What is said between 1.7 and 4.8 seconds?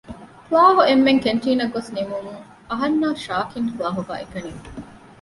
ގޮސް ނިމުމުން އަހަންނާ ޝާކިން ކުލާހުގައި އެކަނިވި